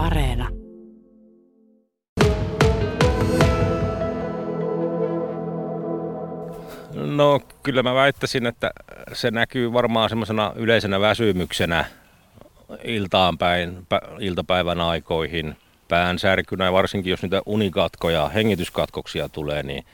Areena. 0.00 0.48
No 6.94 7.40
kyllä 7.62 7.82
mä 7.82 7.94
väittäisin, 7.94 8.46
että 8.46 8.70
se 9.12 9.30
näkyy 9.30 9.72
varmaan 9.72 10.08
semmoisena 10.08 10.52
yleisenä 10.56 11.00
väsymyksenä 11.00 11.84
iltaan 12.84 13.38
päin, 13.38 13.86
iltapäivän 14.18 14.80
aikoihin, 14.80 15.56
päänsärkynä 15.88 16.64
ja 16.64 16.72
varsinkin 16.72 17.10
jos 17.10 17.22
niitä 17.22 17.42
unikatkoja, 17.46 18.28
hengityskatkoksia 18.28 19.28
tulee, 19.28 19.62
niin 19.62 19.84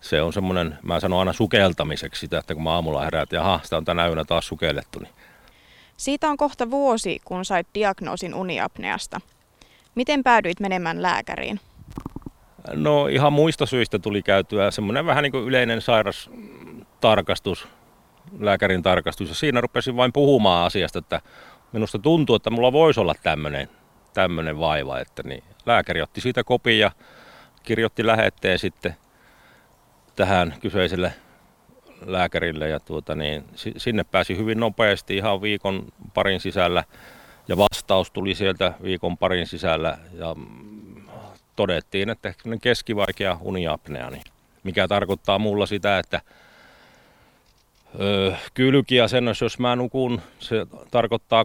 se 0.00 0.22
on 0.22 0.32
semmoinen, 0.32 0.78
mä 0.82 1.00
sanon 1.00 1.18
aina 1.18 1.32
sukeltamiseksi 1.32 2.20
sitä, 2.20 2.38
että 2.38 2.54
kun 2.54 2.62
mä 2.62 2.70
aamulla 2.70 3.04
herään, 3.04 3.22
että 3.22 3.36
jaha, 3.36 3.60
sitä 3.62 3.76
on 3.76 3.84
tänä 3.84 4.06
yönä 4.08 4.24
taas 4.24 4.46
sukellettu. 4.46 4.98
Niin. 4.98 5.12
Siitä 5.96 6.28
on 6.28 6.36
kohta 6.36 6.70
vuosi, 6.70 7.20
kun 7.24 7.44
sait 7.44 7.66
diagnoosin 7.74 8.34
uniapneasta. 8.34 9.20
Miten 9.94 10.22
päädyit 10.22 10.60
menemään 10.60 11.02
lääkäriin? 11.02 11.60
No 12.72 13.06
ihan 13.06 13.32
muista 13.32 13.66
syistä 13.66 13.98
tuli 13.98 14.22
käytyä 14.22 14.70
semmoinen 14.70 15.06
vähän 15.06 15.22
niin 15.22 15.32
kuin 15.32 15.44
yleinen 15.44 15.80
sairastarkastus, 15.80 17.68
lääkärin 18.38 18.82
tarkastus. 18.82 19.28
Ja 19.28 19.34
siinä 19.34 19.60
rupesin 19.60 19.96
vain 19.96 20.12
puhumaan 20.12 20.66
asiasta, 20.66 20.98
että 20.98 21.20
minusta 21.72 21.98
tuntuu, 21.98 22.36
että 22.36 22.50
mulla 22.50 22.72
voisi 22.72 23.00
olla 23.00 23.14
tämmöinen, 23.22 23.68
tämmöinen 24.14 24.58
vaiva. 24.58 24.98
Että 24.98 25.22
niin 25.22 25.44
lääkäri 25.66 26.02
otti 26.02 26.20
siitä 26.20 26.44
kopin 26.44 26.78
ja 26.78 26.90
kirjoitti 27.62 28.06
lähetteen 28.06 28.58
sitten 28.58 28.96
tähän 30.16 30.54
kyseiselle 30.60 31.12
lääkärille 32.06 32.68
ja 32.68 32.80
tuota, 32.80 33.14
niin, 33.14 33.44
sinne 33.76 34.04
pääsi 34.04 34.36
hyvin 34.36 34.60
nopeasti 34.60 35.16
ihan 35.16 35.42
viikon 35.42 35.84
parin 36.14 36.40
sisällä. 36.40 36.84
Ja 37.48 37.56
vastaus 37.56 38.10
tuli 38.10 38.34
sieltä 38.34 38.72
viikon 38.82 39.18
parin 39.18 39.46
sisällä 39.46 39.98
ja 40.12 40.36
todettiin, 41.56 42.10
että 42.10 42.34
keskivaikea 42.62 43.38
uniapnea, 43.40 44.10
niin 44.10 44.22
mikä 44.64 44.88
tarkoittaa 44.88 45.38
mulla 45.38 45.66
sitä, 45.66 45.98
että 45.98 46.20
öö, 48.00 48.32
kylkiasennossa, 48.54 49.44
jos 49.44 49.58
mä 49.58 49.76
nukun, 49.76 50.20
se 50.38 50.66
tarkoittaa 50.90 51.44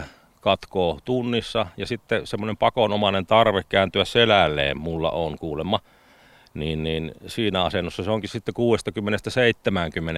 20-30 0.00 0.02
katkoa 0.40 0.98
tunnissa. 1.04 1.66
Ja 1.76 1.86
sitten 1.86 2.26
semmoinen 2.26 2.56
pakonomainen 2.56 3.26
tarve 3.26 3.62
kääntyä 3.68 4.04
selälleen 4.04 4.78
mulla 4.78 5.10
on 5.10 5.38
kuulemma– 5.38 5.80
niin, 6.56 6.82
niin 6.82 7.12
siinä 7.26 7.64
asennossa 7.64 8.02
se 8.04 8.10
onkin 8.10 8.30
sitten 8.30 8.54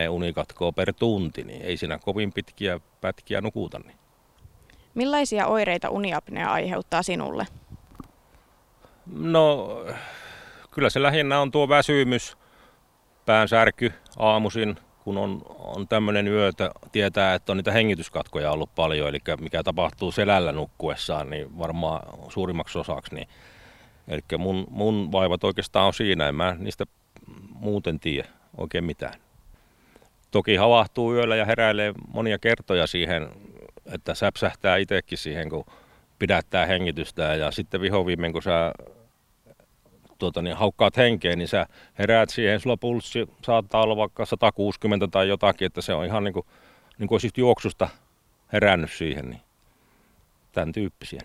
60-70 0.07 0.11
unikatkoa 0.11 0.73
per 0.73 0.93
tunti, 0.93 1.45
niin 1.45 1.63
ei 1.63 1.77
siinä 1.77 1.99
kovin 1.99 2.33
pitkiä 2.33 2.81
pätkiä 3.01 3.41
nukuta. 3.41 3.79
Niin. 3.79 3.97
Millaisia 4.95 5.47
oireita 5.47 5.91
uniapnea 5.91 6.53
aiheuttaa 6.53 7.03
sinulle? 7.03 7.47
No, 9.13 9.69
kyllä 10.71 10.91
se 10.91 11.03
lähinnä 11.03 11.41
on 11.41 11.51
tuo 11.51 11.69
väsymys, 11.69 12.37
päänsärky 13.27 13.93
aamuisin, 14.19 14.77
kun 15.05 15.19
on, 15.19 15.43
on 15.59 15.89
tämmöinen 15.89 16.29
yö, 16.29 16.49
että 16.49 16.71
tietää, 16.93 17.35
että 17.35 17.53
on 17.53 17.57
niitä 17.57 17.73
hengityskatkoja 17.73 18.51
ollut 18.51 18.75
paljon, 18.75 19.09
eli 19.09 19.19
mikä 19.41 19.63
tapahtuu 19.63 20.13
selällä 20.13 20.53
nukkuessaan, 20.53 21.31
niin 21.31 21.59
varmaan 21.59 22.01
suurimmaksi 22.29 22.79
osaksi, 22.79 23.15
niin 23.15 23.29
Eli 24.09 24.21
mun, 24.39 24.67
mun 24.71 25.13
vaivat 25.13 25.45
oikeastaan 25.45 25.87
on 25.87 25.95
siinä, 25.95 26.29
en 26.29 26.35
mä 26.35 26.57
niistä 26.59 26.85
muuten 27.51 28.01
tiedä 28.01 28.29
oikein 28.57 28.85
mitään. 28.85 29.21
Toki 30.31 30.57
havahtuu 30.57 31.15
yöllä 31.15 31.37
ja 31.37 31.45
heräilee 31.45 31.93
monia 32.13 32.39
kertoja 32.39 32.87
siihen, 32.87 33.29
että 33.95 34.15
säpsähtää 34.15 34.77
itsekin 34.77 35.19
siihen, 35.19 35.51
kun 35.51 35.65
pidättää 36.19 36.67
hengitystä 36.67 37.23
ja 37.23 37.51
sitten 37.51 37.81
vihoviimein, 37.81 38.33
kun 38.33 38.43
sä 38.43 38.73
tuota, 40.19 40.43
niin 40.43 40.57
haukkaat 40.57 40.97
henkeen, 40.97 41.39
niin 41.39 41.49
sä 41.49 41.67
heräät 41.99 42.31
siihen, 42.31 42.61
sulla 42.61 42.77
pulssi 42.77 43.29
saattaa 43.45 43.83
olla 43.83 43.97
vaikka 43.97 44.27
160 44.27 45.09
tai 45.09 45.29
jotakin, 45.29 45.67
että 45.67 45.81
se 45.81 45.95
on 45.95 46.05
ihan 46.05 46.25
niin 46.25 46.35
kuin, 46.35 46.47
niin 46.99 47.09
kuin 47.09 47.21
juoksusta 47.37 47.89
herännyt 48.53 48.93
siihen, 48.93 49.31
niin 49.31 49.41
tämän 50.53 50.73
tyyppisiä 50.73 51.21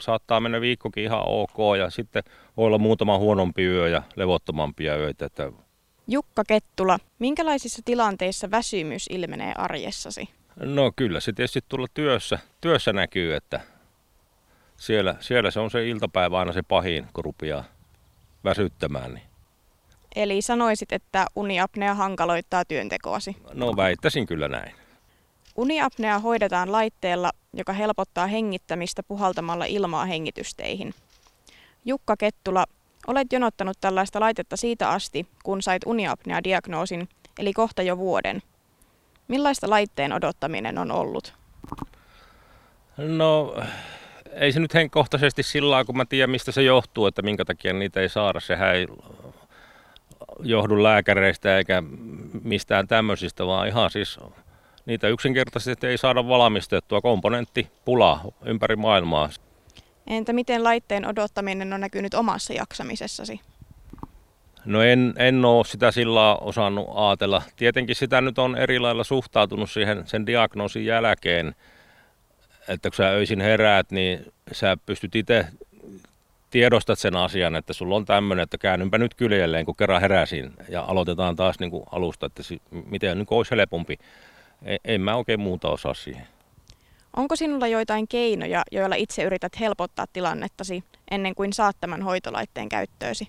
saattaa 0.00 0.40
mennä 0.40 0.60
viikkokin 0.60 1.04
ihan 1.04 1.22
ok 1.26 1.76
ja 1.78 1.90
sitten 1.90 2.22
voi 2.56 2.66
olla 2.66 2.78
muutama 2.78 3.18
huonompi 3.18 3.64
yö 3.64 3.88
ja 3.88 4.02
levottomampia 4.16 4.92
öitä. 4.92 5.26
Että... 5.26 5.52
Jukka 6.08 6.44
Kettula, 6.44 6.98
minkälaisissa 7.18 7.82
tilanteissa 7.84 8.50
väsymys 8.50 9.06
ilmenee 9.10 9.52
arjessasi? 9.56 10.28
No 10.56 10.92
kyllä 10.96 11.20
se 11.20 11.32
tietysti 11.32 11.60
tulla 11.68 11.86
työssä, 11.94 12.38
työssä 12.60 12.92
näkyy, 12.92 13.34
että 13.34 13.60
siellä, 14.76 15.14
siellä 15.20 15.50
se 15.50 15.60
on 15.60 15.70
se 15.70 15.88
iltapäivä 15.88 16.38
aina 16.38 16.52
se 16.52 16.62
pahin, 16.62 17.06
kun 17.12 17.24
rupeaa 17.24 17.64
väsyttämään. 18.44 19.14
Niin. 19.14 19.24
Eli 20.16 20.42
sanoisit, 20.42 20.92
että 20.92 21.26
uniapnea 21.36 21.94
hankaloittaa 21.94 22.64
työntekoasi? 22.64 23.36
No 23.54 23.76
väittäisin 23.76 24.26
kyllä 24.26 24.48
näin. 24.48 24.72
Uniapnea 25.56 26.18
hoidetaan 26.18 26.72
laitteella, 26.72 27.32
joka 27.52 27.72
helpottaa 27.72 28.26
hengittämistä 28.26 29.02
puhaltamalla 29.02 29.64
ilmaa 29.64 30.04
hengitysteihin. 30.04 30.94
Jukka 31.84 32.16
Kettula, 32.16 32.64
olet 33.06 33.32
jonottanut 33.32 33.76
tällaista 33.80 34.20
laitetta 34.20 34.56
siitä 34.56 34.88
asti, 34.88 35.26
kun 35.44 35.62
sait 35.62 35.82
uniapnea-diagnoosin, 35.86 37.08
eli 37.38 37.52
kohta 37.52 37.82
jo 37.82 37.98
vuoden. 37.98 38.42
Millaista 39.28 39.70
laitteen 39.70 40.12
odottaminen 40.12 40.78
on 40.78 40.90
ollut? 40.90 41.34
No, 42.96 43.54
ei 44.30 44.52
se 44.52 44.60
nyt 44.60 44.74
henkkohtaisesti 44.74 45.42
sillä 45.42 45.84
kun 45.84 45.96
mä 45.96 46.04
tiedän, 46.04 46.30
mistä 46.30 46.52
se 46.52 46.62
johtuu, 46.62 47.06
että 47.06 47.22
minkä 47.22 47.44
takia 47.44 47.72
niitä 47.72 48.00
ei 48.00 48.08
saada. 48.08 48.40
Sehän 48.40 48.74
ei 48.74 48.86
johdu 50.42 50.82
lääkäreistä 50.82 51.56
eikä 51.56 51.82
mistään 52.42 52.88
tämmöisistä, 52.88 53.46
vaan 53.46 53.68
ihan 53.68 53.90
siis 53.90 54.18
niitä 54.86 55.08
yksinkertaisesti 55.08 55.86
ei 55.86 55.98
saada 55.98 56.28
valmistettua 56.28 57.00
komponenttipula 57.00 58.20
ympäri 58.44 58.76
maailmaa. 58.76 59.28
Entä 60.06 60.32
miten 60.32 60.64
laitteen 60.64 61.06
odottaminen 61.06 61.72
on 61.72 61.80
näkynyt 61.80 62.14
omassa 62.14 62.52
jaksamisessasi? 62.52 63.40
No 64.64 64.82
en, 64.82 65.14
en 65.16 65.44
ole 65.44 65.64
sitä 65.64 65.90
sillä 65.90 66.36
osannut 66.36 66.88
ajatella. 66.94 67.42
Tietenkin 67.56 67.96
sitä 67.96 68.20
nyt 68.20 68.38
on 68.38 68.56
eri 68.56 68.78
lailla 68.78 69.04
suhtautunut 69.04 69.70
siihen 69.70 70.06
sen 70.06 70.26
diagnoosin 70.26 70.86
jälkeen, 70.86 71.54
että 72.68 72.90
kun 72.90 72.96
sä 72.96 73.08
öisin 73.08 73.40
heräät, 73.40 73.90
niin 73.90 74.32
sä 74.52 74.76
pystyt 74.86 75.14
itse 75.14 75.46
tiedostat 76.50 76.98
sen 76.98 77.16
asian, 77.16 77.56
että 77.56 77.72
sulla 77.72 77.96
on 77.96 78.04
tämmöinen, 78.04 78.42
että 78.42 78.58
käännynpä 78.58 78.98
nyt 78.98 79.14
kyljelleen, 79.14 79.66
kun 79.66 79.76
kerran 79.76 80.00
heräsin 80.00 80.52
ja 80.68 80.82
aloitetaan 80.82 81.36
taas 81.36 81.58
niin 81.60 81.70
kuin 81.70 81.84
alusta, 81.92 82.26
että 82.26 82.42
miten 82.86 83.18
niin 83.18 83.26
olisi 83.30 83.50
helpompi 83.50 83.98
en 84.84 85.00
mä 85.00 85.16
oikein 85.16 85.40
muuta 85.40 85.68
osaa 85.68 85.94
siihen. 85.94 86.26
Onko 87.16 87.36
sinulla 87.36 87.66
joitain 87.66 88.08
keinoja, 88.08 88.62
joilla 88.72 88.94
itse 88.94 89.22
yrität 89.22 89.60
helpottaa 89.60 90.06
tilannettasi 90.12 90.84
ennen 91.10 91.34
kuin 91.34 91.52
saat 91.52 91.76
tämän 91.80 92.02
hoitolaitteen 92.02 92.68
käyttöösi? 92.68 93.28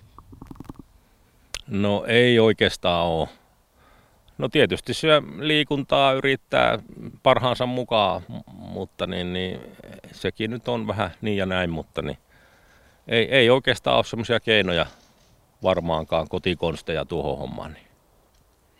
No 1.66 2.04
ei 2.06 2.38
oikeastaan 2.38 3.06
ole. 3.06 3.28
No 4.38 4.48
tietysti 4.48 4.94
se 4.94 5.08
liikuntaa 5.38 6.12
yrittää 6.12 6.78
parhaansa 7.22 7.66
mukaan, 7.66 8.22
mutta 8.56 9.06
niin, 9.06 9.32
niin, 9.32 9.60
sekin 10.12 10.50
nyt 10.50 10.68
on 10.68 10.86
vähän 10.86 11.10
niin 11.20 11.36
ja 11.36 11.46
näin, 11.46 11.70
mutta 11.70 12.02
niin, 12.02 12.18
ei, 13.08 13.24
ei 13.24 13.50
oikeastaan 13.50 13.96
ole 13.96 14.04
semmoisia 14.04 14.40
keinoja 14.40 14.86
varmaankaan 15.62 16.28
kotikonsteja 16.28 17.04
tuohon 17.04 17.38
hommaan. 17.38 17.72
Niin. 17.72 17.91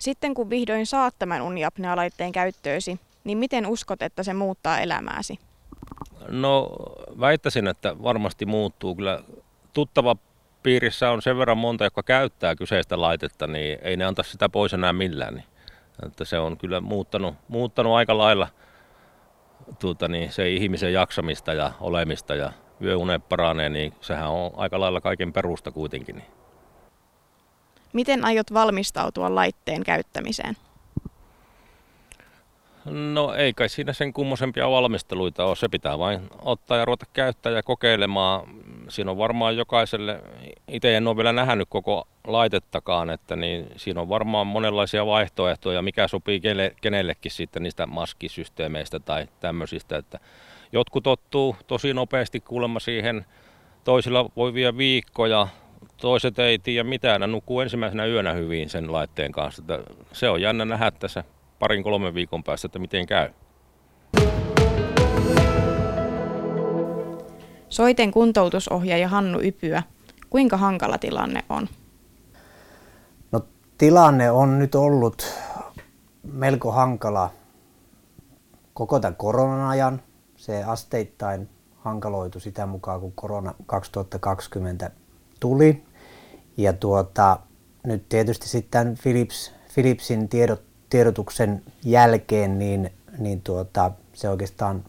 Sitten 0.02 0.34
kun 0.34 0.50
vihdoin 0.50 0.86
saat 0.86 1.14
tämän 1.18 1.42
uniapnea-laitteen 1.42 2.32
käyttöösi, 2.32 3.00
niin 3.24 3.38
miten 3.38 3.66
uskot, 3.66 4.02
että 4.02 4.22
se 4.22 4.34
muuttaa 4.34 4.80
elämääsi? 4.80 5.38
No 6.28 6.70
väittäisin, 7.20 7.66
että 7.66 8.02
varmasti 8.02 8.46
muuttuu. 8.46 8.94
Kyllä 8.94 9.22
tuttava 9.72 10.16
piirissä 10.62 11.10
on 11.10 11.22
sen 11.22 11.38
verran 11.38 11.58
monta, 11.58 11.84
joka 11.84 12.02
käyttää 12.02 12.56
kyseistä 12.56 13.00
laitetta, 13.00 13.46
niin 13.46 13.78
ei 13.82 13.96
ne 13.96 14.04
anta 14.04 14.22
sitä 14.22 14.48
pois 14.48 14.74
enää 14.74 14.92
millään. 14.92 15.34
Niin. 15.34 15.46
Että 16.06 16.24
se 16.24 16.38
on 16.38 16.56
kyllä 16.58 16.80
muuttanut, 16.80 17.34
muuttanut 17.48 17.94
aika 17.94 18.18
lailla 18.18 18.48
tuota, 19.78 20.08
niin, 20.08 20.32
se 20.32 20.50
ihmisen 20.50 20.92
jaksamista 20.92 21.52
ja 21.52 21.72
olemista 21.80 22.34
ja 22.34 22.52
yöune 22.80 23.18
paranee, 23.18 23.68
niin 23.68 23.94
sehän 24.00 24.30
on 24.30 24.50
aika 24.56 24.80
lailla 24.80 25.00
kaiken 25.00 25.32
perusta 25.32 25.70
kuitenkin. 25.70 26.16
Niin. 26.16 26.41
Miten 27.92 28.24
aiot 28.24 28.54
valmistautua 28.54 29.34
laitteen 29.34 29.84
käyttämiseen? 29.84 30.56
No 32.84 33.34
ei 33.34 33.52
kai 33.52 33.68
siinä 33.68 33.92
sen 33.92 34.12
kummosempia 34.12 34.70
valmisteluita 34.70 35.44
ole. 35.44 35.56
Se 35.56 35.68
pitää 35.68 35.98
vain 35.98 36.20
ottaa 36.38 36.78
ja 36.78 36.84
ruveta 36.84 37.06
käyttää 37.12 37.52
ja 37.52 37.62
kokeilemaan. 37.62 38.48
siinä 38.88 39.10
on 39.10 39.18
varmaan 39.18 39.56
jokaiselle, 39.56 40.22
itse 40.68 40.96
en 40.96 41.08
ole 41.08 41.16
vielä 41.16 41.32
nähnyt 41.32 41.68
koko 41.70 42.08
laitettakaan, 42.26 43.10
että 43.10 43.36
niin 43.36 43.66
siinä 43.76 44.00
on 44.00 44.08
varmaan 44.08 44.46
monenlaisia 44.46 45.06
vaihtoehtoja, 45.06 45.82
mikä 45.82 46.08
sopii 46.08 46.40
kelle, 46.40 46.74
kenellekin 46.80 47.32
sitten 47.32 47.62
niistä 47.62 47.86
maskisysteemeistä 47.86 49.00
tai 49.00 49.28
tämmöisistä, 49.40 49.96
että 49.96 50.18
jotkut 50.72 51.04
tottuu 51.04 51.56
tosi 51.66 51.94
nopeasti 51.94 52.40
kuulemma 52.40 52.80
siihen, 52.80 53.26
toisilla 53.84 54.30
voi 54.36 54.54
vie 54.54 54.76
viikkoja, 54.76 55.48
toiset 56.02 56.38
ei 56.38 56.58
tiedä 56.58 56.88
mitään, 56.88 57.20
ne 57.20 57.26
nukkuu 57.26 57.60
ensimmäisenä 57.60 58.06
yönä 58.06 58.32
hyvin 58.32 58.70
sen 58.70 58.92
laitteen 58.92 59.32
kanssa. 59.32 59.62
Että 59.62 59.94
se 60.12 60.28
on 60.28 60.42
jännä 60.42 60.64
nähdä 60.64 60.90
tässä 60.90 61.24
parin 61.58 61.82
kolmen 61.82 62.14
viikon 62.14 62.44
päästä, 62.44 62.66
että 62.66 62.78
miten 62.78 63.06
käy. 63.06 63.28
Soiten 67.68 68.10
kuntoutusohjaaja 68.10 69.08
Hannu 69.08 69.40
Ypyä. 69.42 69.82
Kuinka 70.30 70.56
hankala 70.56 70.98
tilanne 70.98 71.44
on? 71.48 71.68
No 73.32 73.40
tilanne 73.78 74.30
on 74.30 74.58
nyt 74.58 74.74
ollut 74.74 75.34
melko 76.22 76.72
hankala 76.72 77.30
koko 78.74 79.00
tämän 79.00 79.16
koronan 79.16 79.68
ajan. 79.68 80.02
Se 80.36 80.64
asteittain 80.64 81.48
hankaloitu 81.76 82.40
sitä 82.40 82.66
mukaan, 82.66 83.00
kun 83.00 83.12
korona 83.12 83.54
2020 83.66 84.90
tuli. 85.40 85.91
Ja 86.56 86.72
tuota, 86.72 87.38
nyt 87.84 88.08
tietysti 88.08 88.48
sitten 88.48 88.98
Philips, 89.02 89.52
Philipsin 89.74 90.28
tiedot, 90.28 90.62
tiedotuksen 90.90 91.62
jälkeen 91.84 92.58
niin, 92.58 92.90
niin 93.18 93.42
tuota, 93.42 93.90
se 94.12 94.28
oikeastaan 94.28 94.84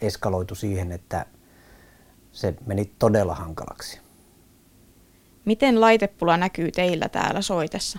eskaloitu 0.00 0.54
siihen, 0.54 0.92
että 0.92 1.26
se 2.32 2.54
meni 2.66 2.92
todella 2.98 3.34
hankalaksi. 3.34 4.00
Miten 5.44 5.80
laitepula 5.80 6.36
näkyy 6.36 6.72
teillä 6.72 7.08
täällä 7.08 7.42
soitessa? 7.42 7.98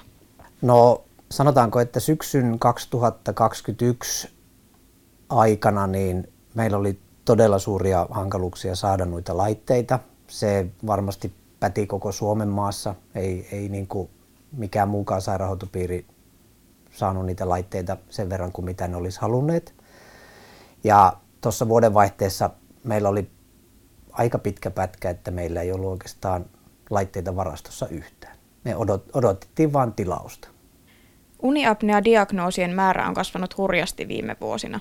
No 0.61 1.03
sanotaanko, 1.31 1.79
että 1.79 1.99
syksyn 1.99 2.59
2021 2.59 4.29
aikana 5.29 5.87
niin 5.87 6.33
meillä 6.53 6.77
oli 6.77 6.99
todella 7.25 7.59
suuria 7.59 8.07
hankaluuksia 8.11 8.75
saada 8.75 9.05
noita 9.05 9.37
laitteita. 9.37 9.99
Se 10.27 10.67
varmasti 10.87 11.33
päti 11.63 11.87
koko 11.87 12.11
Suomen 12.11 12.47
maassa. 12.47 12.95
Ei, 13.15 13.47
ei 13.51 13.69
niin 13.69 13.87
kuin 13.87 14.09
mikään 14.51 14.89
muukaan 14.89 15.21
sairaanhoitopiiri 15.21 16.05
saanut 16.91 17.25
niitä 17.25 17.49
laitteita 17.49 17.97
sen 18.09 18.29
verran 18.29 18.51
kuin 18.51 18.65
mitä 18.65 18.87
ne 18.87 18.97
olisi 18.97 19.21
halunneet. 19.21 19.75
Ja 20.83 21.13
tuossa 21.41 21.67
vuodenvaihteessa 21.67 22.49
meillä 22.83 23.09
oli 23.09 23.29
aika 24.11 24.39
pitkä 24.39 24.71
pätkä, 24.71 25.09
että 25.09 25.31
meillä 25.31 25.61
ei 25.61 25.71
ollut 25.71 25.91
oikeastaan 25.91 26.45
laitteita 26.89 27.35
varastossa 27.35 27.87
yhtään. 27.87 28.37
Me 28.63 28.75
odot, 28.75 29.09
odotettiin 29.13 29.73
vain 29.73 29.93
tilausta. 29.93 30.47
Uniapnea-diagnoosien 31.41 32.75
määrä 32.75 33.07
on 33.07 33.13
kasvanut 33.13 33.57
hurjasti 33.57 34.07
viime 34.07 34.35
vuosina. 34.41 34.79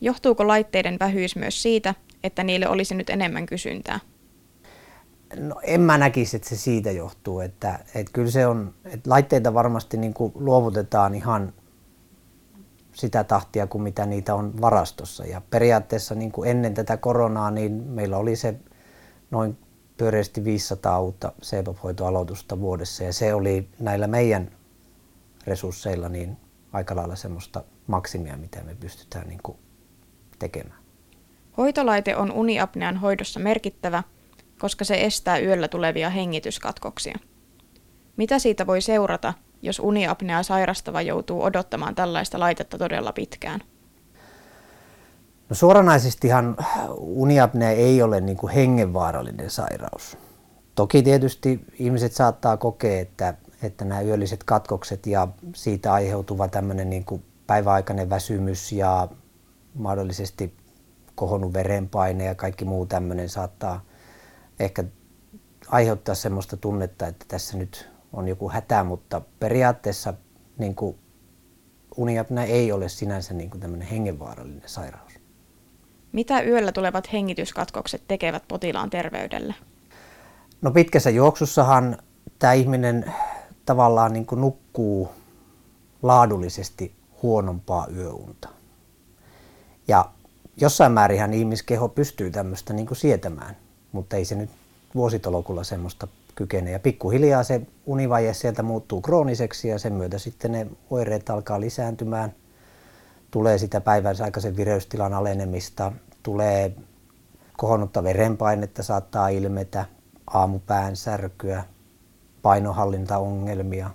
Johtuuko 0.00 0.48
laitteiden 0.48 0.96
vähyys 1.00 1.36
myös 1.36 1.62
siitä, 1.62 1.94
että 2.22 2.44
niille 2.44 2.68
olisi 2.68 2.94
nyt 2.94 3.10
enemmän 3.10 3.46
kysyntää? 3.46 4.00
No 5.40 5.60
en 5.62 5.80
mä 5.80 5.98
näkisi, 5.98 6.36
että 6.36 6.48
se 6.48 6.56
siitä 6.56 6.90
johtuu. 6.90 7.40
Että, 7.40 7.78
että 7.94 8.12
kyllä 8.12 8.30
se 8.30 8.46
on, 8.46 8.74
että 8.84 9.10
laitteita 9.10 9.54
varmasti 9.54 9.96
niin 9.96 10.14
kuin 10.14 10.32
luovutetaan 10.34 11.14
ihan 11.14 11.52
sitä 12.92 13.24
tahtia 13.24 13.66
kuin 13.66 13.82
mitä 13.82 14.06
niitä 14.06 14.34
on 14.34 14.60
varastossa. 14.60 15.24
Ja 15.24 15.42
periaatteessa 15.50 16.14
niin 16.14 16.32
kuin 16.32 16.50
ennen 16.50 16.74
tätä 16.74 16.96
koronaa 16.96 17.50
niin 17.50 17.72
meillä 17.72 18.16
oli 18.16 18.36
se 18.36 18.54
noin 19.30 19.58
pyöreästi 19.96 20.44
500 20.44 21.00
uutta 21.00 21.32
CPAP-hoitoaloitusta 21.42 22.60
vuodessa 22.60 23.04
ja 23.04 23.12
se 23.12 23.34
oli 23.34 23.68
näillä 23.78 24.06
meidän 24.06 24.50
resursseilla 25.46 26.08
niin 26.08 26.36
aika 26.72 26.96
lailla 26.96 27.16
semmoista 27.16 27.64
maksimia, 27.86 28.36
mitä 28.36 28.62
me 28.62 28.74
pystytään 28.74 29.28
niin 29.28 29.40
kuin 29.42 29.58
tekemään. 30.38 30.78
Hoitolaite 31.56 32.16
on 32.16 32.32
uniapnean 32.32 32.96
hoidossa 32.96 33.40
merkittävä, 33.40 34.02
koska 34.58 34.84
se 34.84 34.94
estää 34.94 35.38
yöllä 35.38 35.68
tulevia 35.68 36.10
hengityskatkoksia. 36.10 37.18
Mitä 38.16 38.38
siitä 38.38 38.66
voi 38.66 38.80
seurata, 38.80 39.34
jos 39.62 39.78
uniapnea 39.78 40.42
sairastava 40.42 41.02
joutuu 41.02 41.42
odottamaan 41.42 41.94
tällaista 41.94 42.40
laitetta 42.40 42.78
todella 42.78 43.12
pitkään? 43.12 43.60
No 45.48 45.56
suoranaisestihan 45.56 46.56
uniapnea 46.96 47.70
ei 47.70 48.02
ole 48.02 48.20
niin 48.20 48.36
kuin 48.36 48.52
hengenvaarallinen 48.52 49.50
sairaus. 49.50 50.16
Toki 50.74 51.02
tietysti 51.02 51.64
ihmiset 51.78 52.12
saattaa 52.12 52.56
kokea, 52.56 53.00
että, 53.00 53.34
että 53.62 53.84
nämä 53.84 54.00
yölliset 54.00 54.44
katkokset 54.44 55.06
ja 55.06 55.28
siitä 55.54 55.92
aiheutuva 55.92 56.48
tämmöinen 56.48 56.90
niin 56.90 57.04
kuin 57.04 57.24
päiväaikainen 57.46 58.10
väsymys 58.10 58.72
ja 58.72 59.08
mahdollisesti 59.74 60.54
kohonnut 61.14 61.52
verenpaine 61.52 62.24
ja 62.24 62.34
kaikki 62.34 62.64
muu 62.64 62.86
tämmöinen 62.86 63.28
saattaa 63.28 63.80
ehkä 64.60 64.84
aiheuttaa 65.68 66.14
semmoista 66.14 66.56
tunnetta, 66.56 67.06
että 67.06 67.24
tässä 67.28 67.56
nyt 67.56 67.88
on 68.12 68.28
joku 68.28 68.50
hätä, 68.50 68.84
mutta 68.84 69.20
periaatteessa 69.40 70.14
niin 70.58 70.74
kuin 70.74 70.98
uniapnea 71.96 72.44
ei 72.44 72.72
ole 72.72 72.88
sinänsä 72.88 73.34
niin 73.34 73.50
kuin 73.50 73.60
tämmöinen 73.60 73.88
hengenvaarallinen 73.88 74.68
sairaus. 74.68 75.12
Mitä 76.12 76.40
yöllä 76.40 76.72
tulevat 76.72 77.12
hengityskatkokset 77.12 78.02
tekevät 78.08 78.42
potilaan 78.48 78.90
terveydelle? 78.90 79.54
No 80.62 80.70
pitkässä 80.70 81.10
juoksussahan 81.10 81.98
tämä 82.38 82.52
ihminen 82.52 83.14
tavallaan 83.66 84.12
niin 84.12 84.26
kuin 84.26 84.40
nukkuu 84.40 85.08
laadullisesti 86.02 86.94
huonompaa 87.22 87.86
yöunta. 87.96 88.48
Ja 89.88 90.10
jossain 90.56 90.92
määrin 90.92 91.32
ihmiskeho 91.32 91.88
pystyy 91.88 92.30
tämmöistä 92.30 92.72
niin 92.72 92.86
kuin 92.86 92.96
sietämään, 92.96 93.56
mutta 93.96 94.16
ei 94.16 94.24
se 94.24 94.34
nyt 94.34 94.50
vuositolokulla 94.94 95.64
semmoista 95.64 96.08
kykene. 96.34 96.70
Ja 96.70 96.78
pikkuhiljaa 96.78 97.42
se 97.42 97.60
univaje 97.86 98.34
sieltä 98.34 98.62
muuttuu 98.62 99.00
krooniseksi 99.00 99.68
ja 99.68 99.78
sen 99.78 99.92
myötä 99.92 100.18
sitten 100.18 100.52
ne 100.52 100.66
oireet 100.90 101.30
alkaa 101.30 101.60
lisääntymään. 101.60 102.34
Tulee 103.30 103.58
sitä 103.58 103.80
päivän 103.80 104.16
aikaisen 104.22 104.56
vireystilan 104.56 105.14
alenemista, 105.14 105.92
tulee 106.22 106.72
kohonnutta 107.56 108.04
verenpainetta 108.04 108.82
saattaa 108.82 109.28
ilmetä, 109.28 109.84
aamupään 110.26 110.96
särkyä, 110.96 111.64
painohallintaongelmia. 112.42 113.90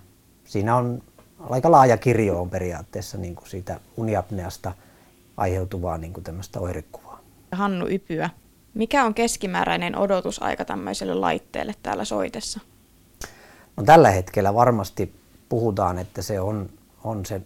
Siinä 0.45 0.75
on 0.75 1.03
aika 1.49 1.71
laaja 1.71 1.97
kirjo 1.97 2.41
on 2.41 2.49
periaatteessa 2.49 3.17
niin 3.17 3.35
kuin 3.35 3.49
siitä 3.49 3.79
uniapneasta 3.97 4.71
aiheutuvaa 5.37 5.97
niin 5.97 6.13
kuin 6.13 6.23
tämmöistä 6.23 6.59
oirekuvaa. 6.59 7.19
Hannu 7.51 7.87
Ypyä, 7.87 8.29
mikä 8.73 9.05
on 9.05 9.13
keskimääräinen 9.13 9.97
odotusaika 9.97 10.65
tämmöiselle 10.65 11.13
laitteelle 11.13 11.73
täällä 11.83 12.05
soitessa? 12.05 12.59
No, 13.77 13.83
tällä 13.83 14.11
hetkellä 14.11 14.53
varmasti 14.53 15.15
puhutaan, 15.49 15.99
että 15.99 16.21
se 16.21 16.39
on, 16.39 16.69
on 17.03 17.25
se 17.25 17.41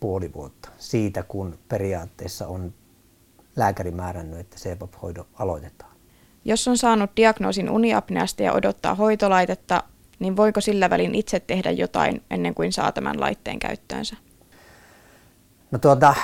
puoli 0.00 0.32
vuotta 0.34 0.68
siitä, 0.78 1.22
kun 1.22 1.58
periaatteessa 1.68 2.46
on 2.46 2.74
lääkäri 3.56 3.90
määrännyt, 3.90 4.40
että 4.40 4.56
CPAP-hoito 4.56 5.26
aloitetaan. 5.34 5.92
Jos 6.44 6.68
on 6.68 6.78
saanut 6.78 7.10
diagnoosin 7.16 7.70
uniapneasta 7.70 8.42
ja 8.42 8.52
odottaa 8.52 8.94
hoitolaitetta, 8.94 9.82
niin 10.18 10.36
voiko 10.36 10.60
sillä 10.60 10.90
välin 10.90 11.14
itse 11.14 11.40
tehdä 11.40 11.70
jotain 11.70 12.22
ennen 12.30 12.54
kuin 12.54 12.72
saa 12.72 12.92
tämän 12.92 13.20
laitteen 13.20 13.58
käyttöönsä? 13.58 14.16
No 15.70 15.78
tuota, 15.78 16.14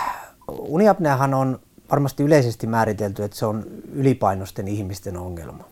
uniapneahan 0.48 1.34
on 1.34 1.60
varmasti 1.90 2.22
yleisesti 2.22 2.66
määritelty, 2.66 3.24
että 3.24 3.36
se 3.36 3.46
on 3.46 3.64
ylipainosten 3.92 4.68
ihmisten 4.68 5.16
ongelma. 5.16 5.64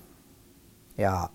Ja 0.98 1.28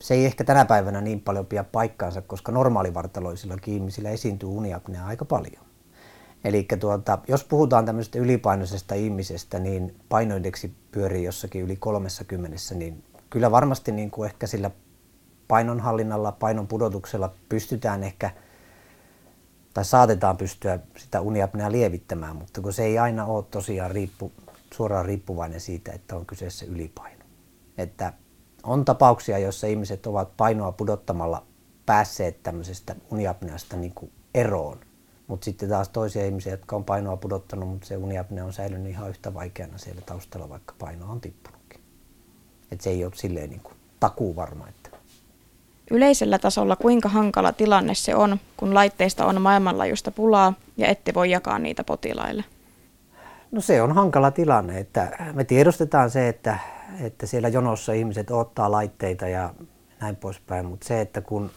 se 0.00 0.14
ei 0.14 0.26
ehkä 0.26 0.44
tänä 0.44 0.64
päivänä 0.64 1.00
niin 1.00 1.20
paljon 1.20 1.46
pidä 1.46 1.64
paikkaansa, 1.64 2.22
koska 2.22 2.52
normaalivartaloisillakin 2.52 3.74
ihmisillä 3.74 4.10
esiintyy 4.10 4.48
uniapnea 4.48 5.06
aika 5.06 5.24
paljon. 5.24 5.66
Eli 6.44 6.66
tuota, 6.80 7.18
jos 7.28 7.44
puhutaan 7.44 7.86
tämmöisestä 7.86 8.18
ylipainoisesta 8.18 8.94
ihmisestä, 8.94 9.58
niin 9.58 9.96
painoindeksi 10.08 10.74
pyörii 10.92 11.24
jossakin 11.24 11.62
yli 11.62 11.76
30, 11.76 12.56
niin 12.74 13.04
kyllä 13.30 13.50
varmasti 13.50 13.92
niin 13.92 14.10
kuin 14.10 14.26
ehkä 14.30 14.46
sillä 14.46 14.70
painonhallinnalla, 15.48 16.32
painon 16.32 16.66
pudotuksella 16.66 17.32
pystytään 17.48 18.04
ehkä 18.04 18.30
tai 19.76 19.84
saatetaan 19.84 20.36
pystyä 20.36 20.78
sitä 20.96 21.20
uniapnea 21.20 21.72
lievittämään, 21.72 22.36
mutta 22.36 22.60
kun 22.60 22.72
se 22.72 22.84
ei 22.84 22.98
aina 22.98 23.24
ole 23.24 23.44
tosiaan 23.50 23.90
riippu, 23.90 24.32
suoraan 24.74 25.04
riippuvainen 25.04 25.60
siitä, 25.60 25.92
että 25.92 26.16
on 26.16 26.26
kyseessä 26.26 26.66
ylipaino. 26.66 27.24
Että 27.78 28.12
on 28.62 28.84
tapauksia, 28.84 29.38
joissa 29.38 29.66
ihmiset 29.66 30.06
ovat 30.06 30.36
painoa 30.36 30.72
pudottamalla 30.72 31.46
päässeet 31.86 32.42
tämmöisestä 32.42 32.96
uniapneasta 33.10 33.76
niin 33.76 33.92
kuin 33.94 34.12
eroon. 34.34 34.78
Mutta 35.26 35.44
sitten 35.44 35.68
taas 35.68 35.88
toisia 35.88 36.26
ihmisiä, 36.26 36.52
jotka 36.52 36.76
on 36.76 36.84
painoa 36.84 37.16
pudottanut, 37.16 37.68
mutta 37.68 37.86
se 37.86 37.96
uniapnea 37.96 38.44
on 38.44 38.52
säilynyt 38.52 38.90
ihan 38.92 39.08
yhtä 39.08 39.34
vaikeana 39.34 39.78
siellä 39.78 40.00
taustalla, 40.06 40.48
vaikka 40.48 40.74
paino 40.78 41.12
on 41.12 41.20
tippunutkin. 41.20 41.80
Et 42.70 42.80
se 42.80 42.90
ei 42.90 43.04
ole 43.04 43.12
silleen 43.14 43.50
niin 43.50 43.62
kuin 43.62 43.76
takuu 44.00 44.36
varma. 44.36 44.68
Että. 44.68 44.95
Yleisellä 45.90 46.38
tasolla 46.38 46.76
kuinka 46.76 47.08
hankala 47.08 47.52
tilanne 47.52 47.94
se 47.94 48.14
on, 48.14 48.40
kun 48.56 48.74
laitteista 48.74 49.26
on 49.26 49.42
maailmanlaajuista 49.42 50.10
pulaa 50.10 50.52
ja 50.76 50.86
ette 50.86 51.14
voi 51.14 51.30
jakaa 51.30 51.58
niitä 51.58 51.84
potilaille? 51.84 52.44
No 53.50 53.60
se 53.60 53.82
on 53.82 53.92
hankala 53.92 54.30
tilanne, 54.30 54.78
että 54.78 55.32
me 55.32 55.44
tiedostetaan 55.44 56.10
se, 56.10 56.28
että, 56.28 56.58
että 57.00 57.26
siellä 57.26 57.48
jonossa 57.48 57.92
ihmiset 57.92 58.30
ottaa 58.30 58.70
laitteita 58.70 59.28
ja 59.28 59.54
näin 60.00 60.16
poispäin, 60.16 60.66
mutta 60.66 60.86
se, 60.86 61.00
että 61.00 61.20
kun, 61.20 61.50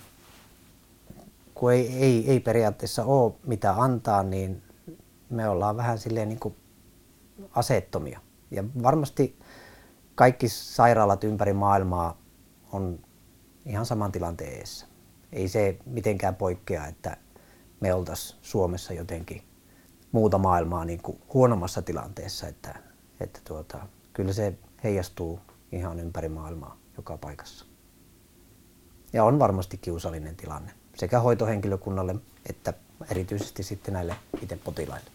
kun 1.54 1.74
ei, 1.74 1.98
ei, 1.98 2.32
ei 2.32 2.40
periaatteessa 2.40 3.06
ole 3.06 3.34
mitä 3.46 3.74
antaa, 3.78 4.24
niin 4.24 4.62
me 5.30 5.50
ollaan 5.50 5.78
vähän 5.78 5.98
silleen 5.98 6.30
niin 6.30 6.40
kuin 6.40 6.56
aseettomia. 7.56 8.20
Ja 8.52 8.64
varmasti 8.84 9.40
kaikki 10.16 10.48
sairaalat 10.50 11.24
ympäri 11.24 11.54
maailmaa 11.54 12.18
on 12.72 13.00
ihan 13.70 13.86
saman 13.86 14.12
tilanteen 14.12 14.54
eessä. 14.54 14.86
Ei 15.32 15.48
se 15.48 15.78
mitenkään 15.86 16.36
poikkea, 16.36 16.88
että 16.88 17.18
me 17.80 17.94
oltaisiin 17.94 18.40
Suomessa 18.42 18.94
jotenkin 18.94 19.44
muuta 20.12 20.38
maailmaa 20.38 20.86
niin 20.86 21.02
kuin 21.02 21.22
huonommassa 21.34 21.82
tilanteessa, 21.82 22.48
että, 22.48 22.80
että 23.20 23.40
tuota, 23.44 23.88
kyllä 24.14 24.34
se 24.34 24.54
heijastuu 24.84 25.40
ihan 25.72 26.00
ympäri 26.00 26.30
maailmaa 26.30 26.78
joka 26.98 27.18
paikassa. 27.18 27.66
Ja 29.14 29.24
on 29.24 29.40
varmasti 29.40 29.78
kiusallinen 29.78 30.36
tilanne 30.36 30.72
sekä 30.96 31.20
hoitohenkilökunnalle 31.20 32.16
että 32.50 32.74
erityisesti 33.12 33.64
sitten 33.64 33.94
näille 33.94 34.16
itse 34.42 34.56
potilaille. 34.56 35.12